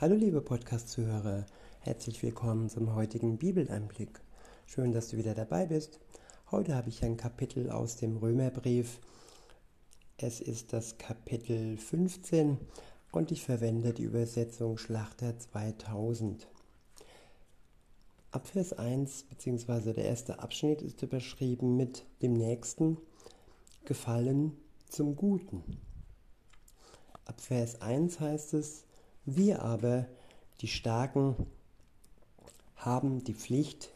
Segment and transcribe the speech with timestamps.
[0.00, 1.46] Hallo liebe Podcast-Zuhörer,
[1.78, 4.20] herzlich willkommen zum heutigen Bibeleinblick.
[4.66, 6.00] Schön, dass du wieder dabei bist.
[6.50, 8.98] Heute habe ich ein Kapitel aus dem Römerbrief.
[10.16, 12.58] Es ist das Kapitel 15
[13.12, 16.48] und ich verwende die Übersetzung Schlachter 2000.
[18.32, 19.92] Ab Vers 1 bzw.
[19.92, 22.98] der erste Abschnitt ist überschrieben mit dem nächsten
[23.84, 24.56] Gefallen
[24.88, 25.62] zum Guten.
[27.26, 28.84] Ab Vers 1 heißt es,
[29.24, 30.06] wir aber,
[30.60, 31.36] die Starken,
[32.76, 33.90] haben die Pflicht,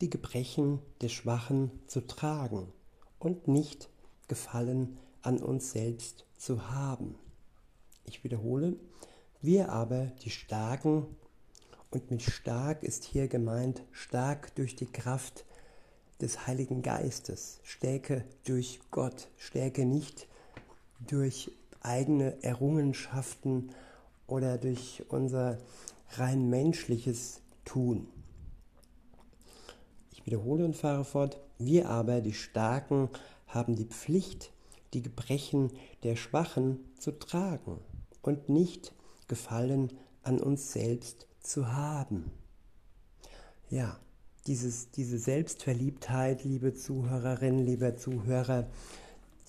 [0.00, 2.72] die Gebrechen der Schwachen zu tragen
[3.18, 3.90] und nicht
[4.28, 7.16] Gefallen an uns selbst zu haben.
[8.06, 8.76] Ich wiederhole,
[9.42, 11.06] wir aber, die Starken,
[11.90, 15.44] und mit stark ist hier gemeint stark durch die Kraft
[16.20, 20.26] des Heiligen Geistes, Stärke durch Gott, Stärke nicht
[20.98, 21.52] durch
[21.82, 23.70] eigene Errungenschaften
[24.26, 25.58] oder durch unser
[26.10, 28.08] rein menschliches Tun.
[30.12, 31.40] Ich wiederhole und fahre fort.
[31.58, 33.08] Wir aber, die Starken,
[33.46, 34.52] haben die Pflicht,
[34.92, 35.70] die Gebrechen
[36.02, 37.78] der Schwachen zu tragen
[38.22, 38.92] und nicht
[39.28, 42.30] Gefallen an uns selbst zu haben.
[43.70, 43.98] Ja,
[44.46, 48.66] dieses, diese Selbstverliebtheit, liebe Zuhörerinnen, lieber Zuhörer,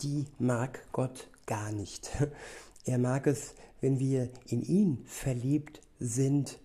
[0.02, 2.10] die mag Gott gar nicht.
[2.86, 6.60] Er mag es, wenn wir in ihn verliebt sind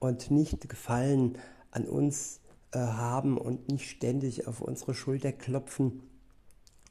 [0.00, 1.38] und nicht Gefallen
[1.70, 2.40] an uns
[2.72, 6.02] äh, haben und nicht ständig auf unsere Schulter klopfen,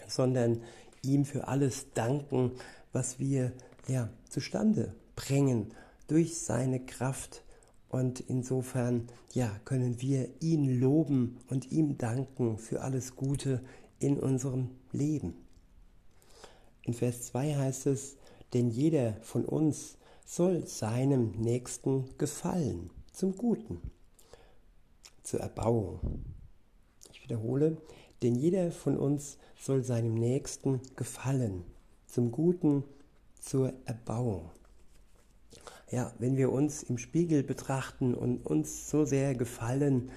[0.08, 0.62] sondern
[1.04, 2.52] ihm für alles danken,
[2.94, 3.52] was wir
[3.88, 5.73] ja zustande bringen
[6.08, 7.44] durch seine Kraft.
[7.89, 13.61] Und insofern ja, können wir ihn loben und ihm danken für alles Gute
[14.00, 15.36] in unserem Leben.
[16.84, 18.17] In Vers 2 heißt es,
[18.53, 23.81] denn jeder von uns soll seinem Nächsten gefallen, zum Guten,
[25.23, 26.26] zur Erbauung.
[27.12, 27.78] Ich wiederhole,
[28.22, 31.64] denn jeder von uns soll seinem Nächsten gefallen,
[32.05, 32.83] zum Guten,
[33.39, 34.49] zur Erbauung.
[35.89, 40.11] Ja, wenn wir uns im Spiegel betrachten und uns so sehr gefallen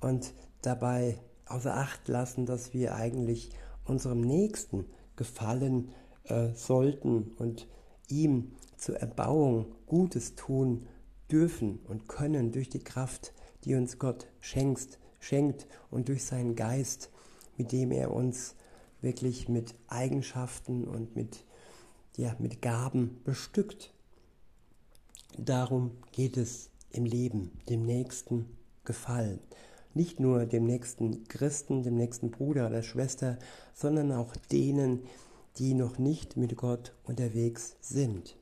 [0.00, 0.32] und
[0.62, 3.50] dabei außer Acht lassen, dass wir eigentlich
[3.84, 4.86] unserem Nächsten
[5.16, 5.92] gefallen
[6.28, 7.66] äh, sollten und
[8.08, 10.86] ihm zur Erbauung Gutes tun
[11.30, 13.32] dürfen und können durch die Kraft,
[13.64, 17.10] die uns Gott schenkt, schenkt und durch seinen Geist,
[17.56, 18.54] mit dem er uns
[19.00, 21.44] wirklich mit Eigenschaften und mit,
[22.16, 23.92] ja, mit Gaben bestückt.
[25.36, 28.46] Darum geht es im Leben, dem Nächsten
[28.84, 29.40] gefallen.
[29.94, 33.38] Nicht nur dem nächsten Christen, dem nächsten Bruder oder Schwester,
[33.74, 35.08] sondern auch denen, die
[35.60, 38.36] noch nicht mit Gott unterwegs sind.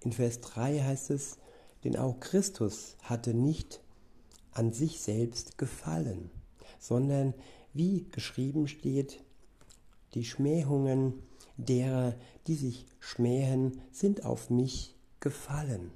[0.00, 1.38] In Vers 3 heißt es,
[1.84, 3.80] denn auch Christus hatte nicht
[4.52, 6.30] an sich selbst gefallen,
[6.78, 7.34] sondern
[7.72, 9.22] wie geschrieben steht,
[10.14, 11.14] die Schmähungen
[11.56, 12.14] derer,
[12.46, 15.90] die sich schmähen, sind auf mich gefallen.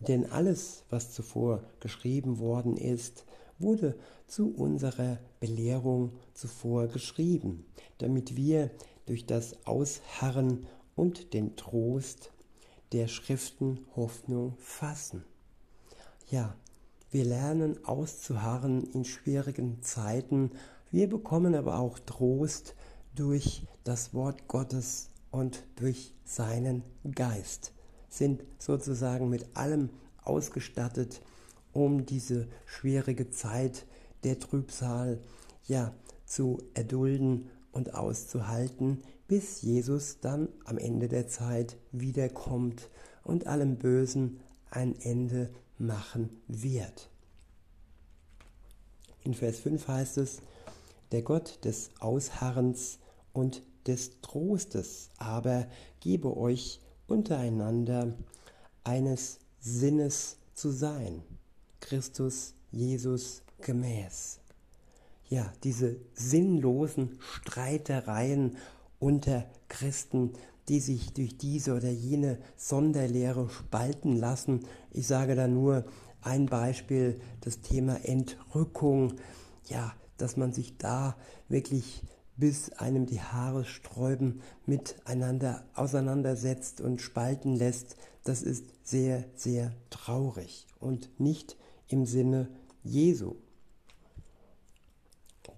[0.00, 3.24] Denn alles, was zuvor geschrieben worden ist,
[3.58, 3.96] wurde
[4.26, 7.64] zu unserer Belehrung zuvor geschrieben,
[7.98, 8.70] damit wir
[9.06, 12.32] durch das Ausharren und den Trost
[12.92, 15.24] der Schriften Hoffnung fassen.
[16.30, 16.56] Ja,
[17.10, 20.50] wir lernen auszuharren in schwierigen Zeiten,
[20.90, 22.74] wir bekommen aber auch Trost
[23.14, 26.82] durch das Wort Gottes und durch seinen
[27.14, 27.72] Geist,
[28.08, 29.90] sind sozusagen mit allem
[30.22, 31.22] ausgestattet,
[31.72, 33.86] um diese schwierige Zeit
[34.24, 35.20] der Trübsal
[35.66, 35.92] ja
[36.26, 42.88] zu erdulden und auszuhalten, bis Jesus dann am Ende der Zeit wiederkommt
[43.24, 44.40] und allem Bösen
[44.70, 47.10] ein Ende machen wird.
[49.22, 50.40] In Vers 5 heißt es,
[51.12, 52.98] der Gott des Ausharrens
[53.32, 55.66] und des Trostes aber
[56.00, 58.14] gebe euch untereinander
[58.84, 61.22] eines Sinnes zu sein,
[61.80, 64.40] Christus Jesus gemäß.
[65.28, 68.56] Ja, diese sinnlosen Streitereien
[68.98, 70.32] unter Christen,
[70.68, 74.66] die sich durch diese oder jene Sonderlehre spalten lassen.
[74.90, 75.84] Ich sage da nur
[76.22, 79.14] ein Beispiel, das Thema Entrückung.
[79.66, 81.16] Ja, dass man sich da
[81.48, 82.02] wirklich
[82.36, 90.66] bis einem die Haare sträuben, miteinander auseinandersetzt und spalten lässt, das ist sehr, sehr traurig
[90.78, 91.56] und nicht
[91.88, 92.48] im Sinne
[92.84, 93.34] Jesu.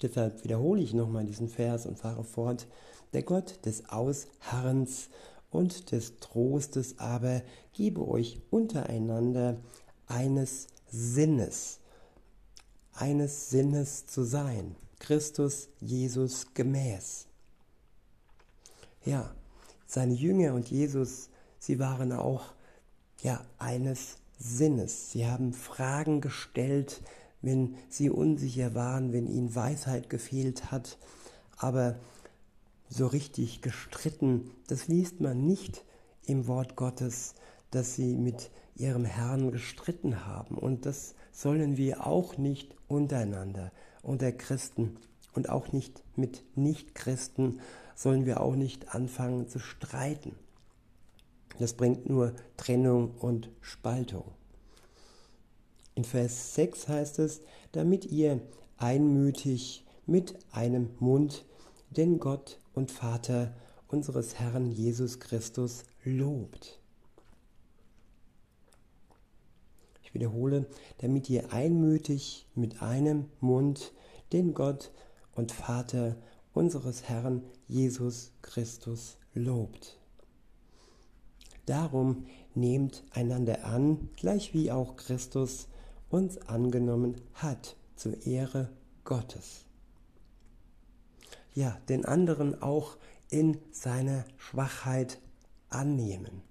[0.03, 2.67] Deshalb wiederhole ich nochmal diesen Vers und fahre fort.
[3.13, 5.11] Der Gott des Ausharrens
[5.51, 7.43] und des Trostes aber
[7.73, 9.61] gebe euch untereinander
[10.07, 11.81] eines Sinnes,
[12.93, 17.27] eines Sinnes zu sein, Christus Jesus gemäß.
[19.05, 19.35] Ja,
[19.87, 22.55] seine Jünger und Jesus, sie waren auch
[23.23, 25.13] ja eines Sinnes.
[25.13, 27.03] Sie haben Fragen gestellt,
[27.43, 30.99] wenn sie unsicher waren, wenn ihnen Weisheit gefehlt hat,
[31.57, 31.99] aber
[32.89, 35.85] so richtig gestritten, das liest man nicht
[36.27, 37.35] im Wort Gottes,
[37.71, 40.57] dass sie mit ihrem Herrn gestritten haben.
[40.57, 43.71] Und das sollen wir auch nicht untereinander,
[44.03, 44.97] unter Christen
[45.35, 47.61] und auch nicht mit Nichtchristen
[47.95, 50.35] sollen wir auch nicht anfangen zu streiten.
[51.61, 54.25] Das bringt nur Trennung und Spaltung.
[55.95, 57.43] In Vers 6 heißt es,
[57.73, 58.41] damit ihr
[58.79, 61.45] einmütig mit einem Mund
[61.91, 63.55] den Gott und Vater
[63.89, 66.81] unseres Herrn Jesus Christus lobt.
[70.03, 70.65] Ich wiederhole,
[70.97, 73.93] damit ihr einmütig mit einem Mund
[74.33, 74.93] den Gott
[75.35, 76.17] und Vater
[76.55, 80.00] unseres Herrn Jesus Christus lobt.
[81.67, 85.69] Darum nehmt einander an, gleich wie auch Christus
[86.09, 88.71] uns angenommen hat, zur Ehre
[89.05, 89.67] Gottes.
[91.55, 92.97] Ja, den anderen auch
[93.29, 95.21] in seiner Schwachheit
[95.69, 96.43] annehmen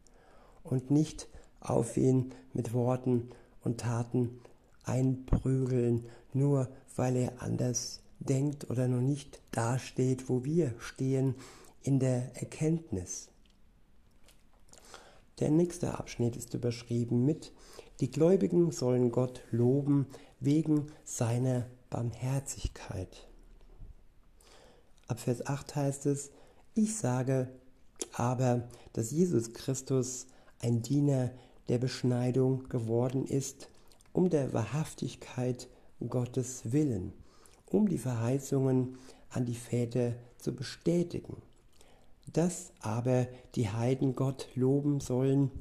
[0.64, 1.28] und nicht
[1.60, 3.30] auf ihn mit Worten
[3.62, 4.40] und Taten
[4.84, 11.36] einprügeln, nur weil er anders denkt oder noch nicht dasteht, wo wir stehen
[11.82, 13.30] in der Erkenntnis.
[15.40, 17.54] Der nächste Abschnitt ist überschrieben mit
[18.02, 20.08] Die Gläubigen sollen Gott loben
[20.42, 23.28] wegen seiner Barmherzigkeit.
[25.08, 26.32] Ab Vers 8 heißt es,
[26.76, 27.50] ich sage
[28.14, 30.28] aber, dass Jesus Christus
[30.60, 31.32] ein Diener
[31.70, 33.70] der Beschneidung geworden ist,
[34.12, 35.70] um der Wahrhaftigkeit
[36.06, 37.14] Gottes willen,
[37.70, 38.98] um die Verheißungen
[39.30, 41.42] an die Väter zu bestätigen
[42.34, 45.52] dass aber die Heiden Gott loben sollen,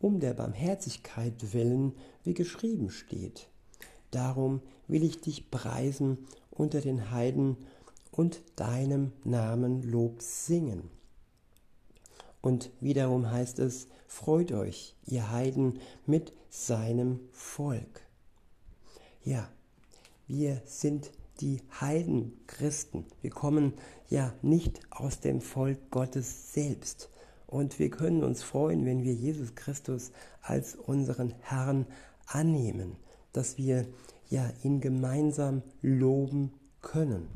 [0.00, 1.94] um der Barmherzigkeit willen,
[2.24, 3.48] wie geschrieben steht.
[4.10, 6.18] Darum will ich dich preisen
[6.50, 7.56] unter den Heiden
[8.10, 10.90] und deinem Namen Lob singen.
[12.40, 18.02] Und wiederum heißt es, freut euch, ihr Heiden, mit seinem Volk.
[19.24, 19.48] Ja,
[20.26, 23.04] wir sind die Heidenchristen.
[23.20, 23.74] Wir kommen
[24.08, 27.10] ja nicht aus dem Volk Gottes selbst.
[27.46, 31.86] Und wir können uns freuen, wenn wir Jesus Christus als unseren Herrn
[32.26, 32.96] annehmen,
[33.32, 33.86] dass wir
[34.30, 37.28] ja ihn gemeinsam loben können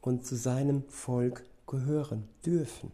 [0.00, 2.92] und zu seinem Volk gehören dürfen.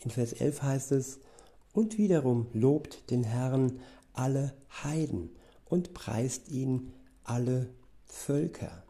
[0.00, 1.20] In Vers 11 heißt es,
[1.72, 3.80] und wiederum lobt den Herrn
[4.12, 4.52] alle
[4.82, 5.30] Heiden
[5.66, 6.92] und preist ihn
[7.28, 7.68] alle
[8.04, 8.82] Völker.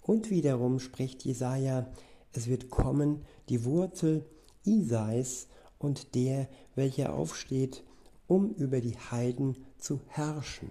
[0.00, 1.86] Und wiederum spricht Jesaja,
[2.32, 4.24] es wird kommen die Wurzel
[4.64, 5.48] Isais
[5.78, 7.84] und der, welcher aufsteht,
[8.26, 10.70] um über die Heiden zu herrschen.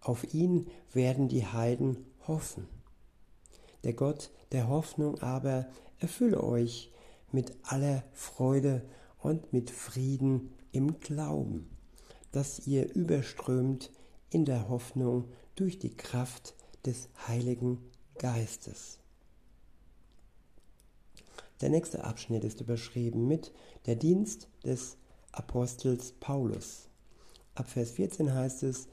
[0.00, 2.66] Auf ihn werden die Heiden hoffen.
[3.84, 5.66] Der Gott der Hoffnung aber
[5.98, 6.92] erfülle euch
[7.32, 8.82] mit aller Freude
[9.18, 11.70] und mit Frieden im Glauben,
[12.32, 13.90] dass ihr überströmt
[14.36, 17.78] in der Hoffnung durch die Kraft des Heiligen
[18.18, 18.98] Geistes.
[21.62, 23.54] Der nächste Abschnitt ist überschrieben mit
[23.86, 24.98] der Dienst des
[25.32, 26.90] Apostels Paulus.
[27.54, 28.88] Ab Vers 14 heißt es,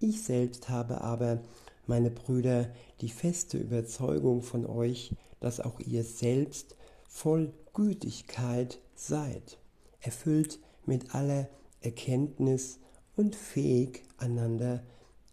[0.00, 1.42] ich selbst habe aber,
[1.86, 2.68] meine Brüder,
[3.00, 6.74] die feste Überzeugung von euch, dass auch ihr selbst
[7.08, 9.60] voll Gütigkeit seid,
[10.00, 11.48] erfüllt mit aller
[11.82, 12.80] Erkenntnis
[13.18, 14.84] und fähig, einander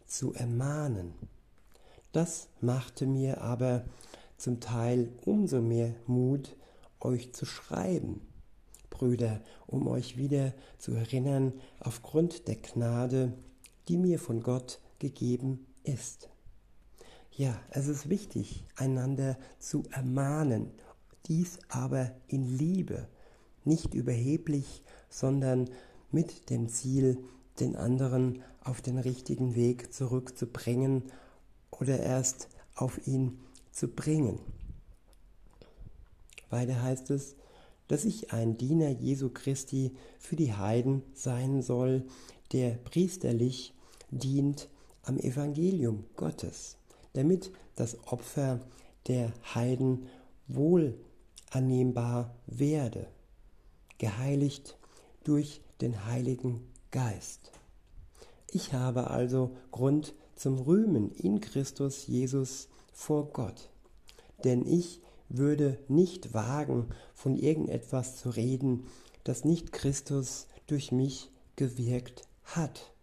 [0.08, 1.13] zu ermahnen.
[2.13, 3.86] Das machte mir aber
[4.38, 6.56] zum Teil umso mehr Mut,
[7.00, 8.22] euch zu schreiben,
[8.89, 13.34] Brüder, um euch wieder zu erinnern aufgrund der Gnade,
[13.88, 16.30] die mir von Gott gegeben ist.
[17.32, 20.72] Ja, es ist wichtig, einander zu ermahnen,
[21.27, 23.08] dies aber in Liebe,
[23.63, 25.70] nicht überheblich, sondern
[26.12, 27.20] mit dem Ziel,
[27.59, 31.03] den anderen auf den richtigen Weg zurückzubringen
[31.71, 33.39] oder erst auf ihn
[33.71, 34.39] zu bringen.
[36.50, 37.35] Weiter heißt es,
[37.88, 42.05] dass ich ein Diener Jesu Christi für die Heiden sein soll,
[42.51, 43.74] der priesterlich
[44.09, 44.69] dient
[45.03, 46.77] am Evangelium Gottes,
[47.13, 48.59] damit das Opfer
[49.07, 50.07] der Heiden
[50.47, 50.97] wohl
[51.51, 53.07] annehmbar werde,
[53.97, 54.77] geheiligt
[55.24, 56.62] durch den Heiligen
[56.92, 57.51] Geist.
[58.51, 63.70] Ich habe also Grund zum Rühmen in Christus Jesus vor Gott,
[64.44, 68.86] denn ich würde nicht wagen, von irgendetwas zu reden,
[69.24, 72.94] das nicht Christus durch mich gewirkt hat.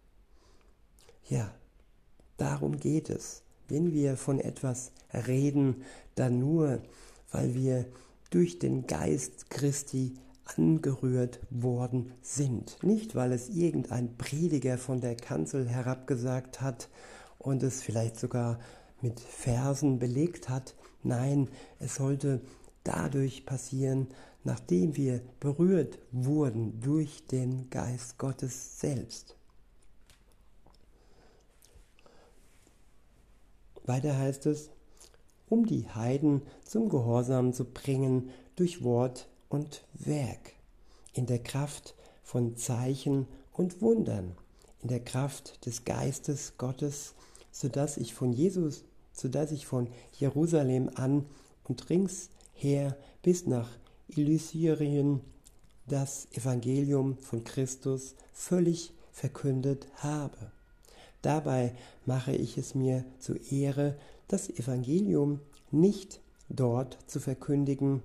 [1.27, 1.53] Ja,
[2.37, 3.43] darum geht es.
[3.67, 5.83] Wenn wir von etwas reden,
[6.15, 6.81] dann nur,
[7.31, 7.85] weil wir
[8.29, 12.77] durch den Geist Christi angerührt worden sind.
[12.83, 16.89] Nicht, weil es irgendein Prediger von der Kanzel herabgesagt hat
[17.39, 18.59] und es vielleicht sogar
[19.01, 20.75] mit Versen belegt hat.
[21.03, 22.41] Nein, es sollte
[22.83, 24.07] dadurch passieren,
[24.43, 29.37] nachdem wir berührt wurden durch den Geist Gottes selbst.
[33.85, 34.69] Weiter heißt es,
[35.49, 40.53] um die Heiden zum Gehorsam zu bringen durch Wort und Werk,
[41.13, 41.93] in der Kraft
[42.23, 44.35] von Zeichen und Wundern,
[44.81, 47.13] in der Kraft des Geistes Gottes,
[47.51, 51.27] so dass ich von Jesus, so dass ich von Jerusalem an
[51.65, 53.69] und ringsher bis nach
[54.07, 55.21] Illyrien
[55.85, 60.51] das Evangelium von Christus völlig verkündet habe.
[61.21, 61.75] Dabei
[62.07, 68.01] mache ich es mir zur Ehre, das Evangelium nicht dort zu verkündigen,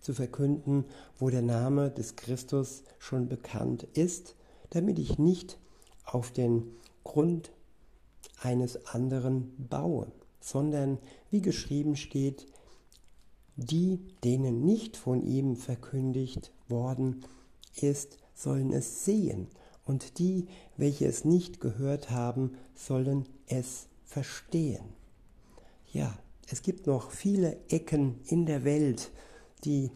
[0.00, 0.84] zu verkünden,
[1.18, 4.36] wo der Name des Christus schon bekannt ist,
[4.70, 5.58] damit ich nicht
[6.04, 6.64] auf den
[7.04, 7.50] Grund
[8.40, 10.10] eines anderen baue,
[10.40, 10.98] sondern
[11.30, 12.46] wie geschrieben steht,
[13.56, 17.24] die, denen nicht von ihm verkündigt worden
[17.80, 19.48] ist, sollen es sehen
[19.84, 24.84] und die, welche es nicht gehört haben, sollen es verstehen.
[25.92, 29.10] Ja, es gibt noch viele Ecken in der Welt,
[29.64, 29.90] die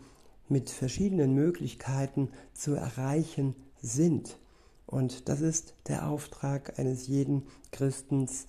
[0.48, 4.38] mit verschiedenen Möglichkeiten zu erreichen sind.
[4.86, 8.46] Und das ist der Auftrag eines jeden Christens,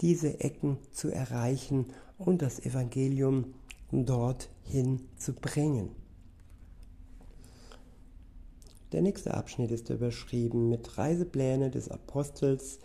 [0.00, 1.86] diese Ecken zu erreichen
[2.18, 3.54] und das Evangelium
[3.92, 5.90] dorthin zu bringen.
[8.92, 12.78] Der nächste Abschnitt ist überschrieben mit Reisepläne des Apostels,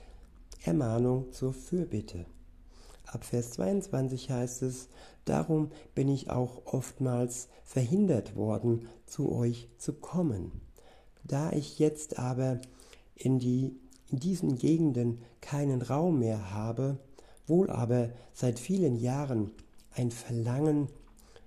[0.64, 2.26] Ermahnung zur Fürbitte.
[3.08, 4.90] Ab Vers 22 heißt es,
[5.28, 10.52] Darum bin ich auch oftmals verhindert worden, zu euch zu kommen.
[11.26, 12.62] Da ich jetzt aber
[13.14, 13.76] in, die,
[14.10, 16.98] in diesen Gegenden keinen Raum mehr habe,
[17.46, 19.52] wohl aber seit vielen Jahren
[19.96, 20.88] ein Verlangen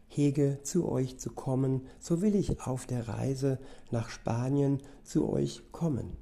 [0.09, 3.59] hege, zu euch zu kommen, so will ich auf der Reise
[3.91, 6.17] nach Spanien zu euch kommen.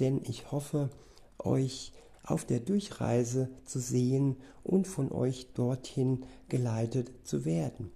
[0.00, 0.90] Denn ich hoffe,
[1.38, 1.92] euch
[2.26, 7.92] auf der Durchreise zu sehen und von euch dorthin geleitet zu werden,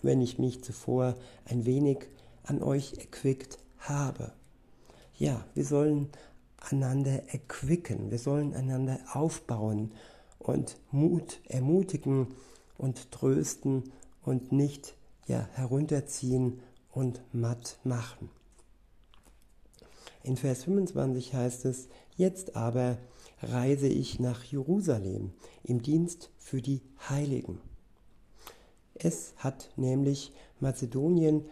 [0.00, 2.06] wenn ich mich zuvor ein wenig
[2.44, 4.32] an euch erquickt habe.
[5.18, 6.08] Ja, wir sollen
[6.70, 9.92] einander erquicken, wir sollen einander aufbauen
[10.38, 12.28] und Mut ermutigen
[12.78, 14.96] und trösten und nicht
[15.26, 16.60] ja, herunterziehen
[16.92, 18.30] und matt machen.
[20.24, 22.98] In Vers 25 heißt es, jetzt aber
[23.42, 25.32] reise ich nach Jerusalem
[25.64, 27.60] im Dienst für die Heiligen.
[28.94, 31.44] Es hat nämlich Mazedonien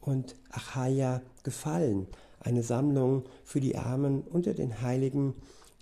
[0.00, 2.06] und Achaia gefallen,
[2.40, 5.34] eine Sammlung für die Armen unter den Heiligen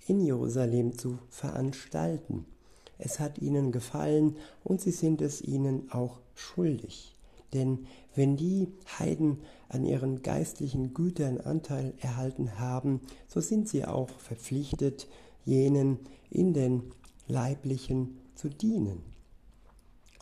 [0.07, 2.45] in Jerusalem zu veranstalten.
[2.97, 7.16] Es hat ihnen gefallen und sie sind es ihnen auch schuldig.
[7.53, 8.67] Denn wenn die
[8.99, 9.39] Heiden
[9.69, 15.07] an ihren geistlichen Gütern Anteil erhalten haben, so sind sie auch verpflichtet,
[15.45, 15.99] jenen
[16.29, 16.83] in den
[17.27, 19.01] leiblichen zu dienen.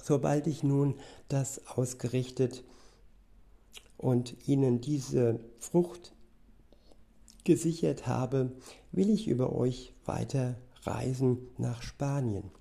[0.01, 0.95] Sobald ich nun
[1.29, 2.63] das ausgerichtet
[3.97, 6.13] und ihnen diese Frucht
[7.43, 8.51] gesichert habe,
[8.91, 12.51] will ich über euch weiter reisen nach Spanien.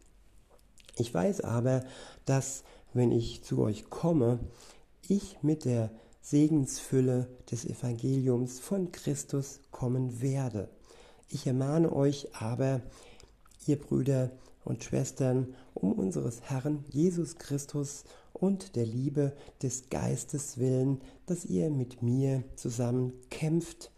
[0.96, 1.84] Ich weiß aber,
[2.24, 4.38] dass, wenn ich zu euch komme,
[5.08, 5.90] ich mit der
[6.22, 10.68] Segensfülle des Evangeliums von Christus kommen werde.
[11.28, 12.80] Ich ermahne euch aber,
[13.66, 14.30] ihr Brüder
[14.64, 19.32] und Schwestern, um unseres Herrn Jesus Christus und der Liebe
[19.62, 23.90] des Geistes willen, dass ihr mit mir zusammen kämpft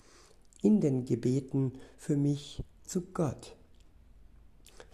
[0.62, 3.56] in den Gebeten für mich zu Gott.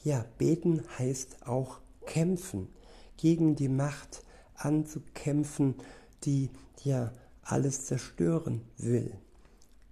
[0.04, 1.80] Ja, beten heißt auch
[2.12, 2.68] kämpfen,
[3.16, 4.22] gegen die Macht
[4.54, 5.76] anzukämpfen,
[6.24, 6.50] die
[6.84, 9.16] ja alles zerstören will,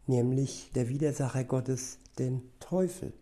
[0.07, 3.15] nämlich der Widersacher Gottes, den Teufel.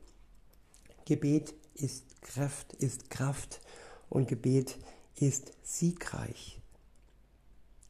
[1.05, 3.61] Gebet ist Kraft, ist Kraft
[4.09, 4.77] und Gebet
[5.15, 6.61] ist siegreich.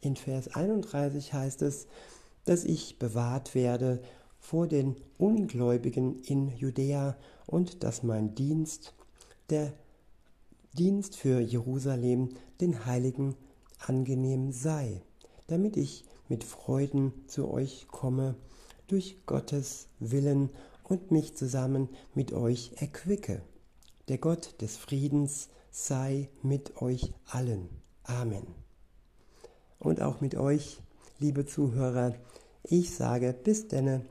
[0.02, 1.86] In Vers 31 heißt es,
[2.44, 4.02] dass ich bewahrt werde
[4.40, 8.92] vor den Ungläubigen in Judäa und dass mein Dienst,
[9.48, 9.72] der
[10.78, 12.28] Dienst für Jerusalem,
[12.60, 13.34] den Heiligen
[13.78, 15.02] angenehm sei,
[15.48, 18.36] damit ich mit Freuden zu euch komme,
[18.86, 20.50] durch Gottes Willen
[20.84, 23.42] und mich zusammen mit euch erquicke.
[24.06, 27.68] Der Gott des Friedens sei mit euch allen.
[28.04, 28.46] Amen.
[29.80, 30.80] Und auch mit euch,
[31.18, 32.14] liebe Zuhörer,
[32.62, 34.04] ich sage bis denne.